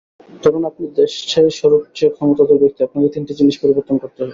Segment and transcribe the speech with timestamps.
[0.43, 4.29] ধরুন আপনি দেশের সবচেয়ে ক্ষমতাধর ব্যক্তি, আপনাকে তিনটি জিনিস পরিবর্তন করতে হবে।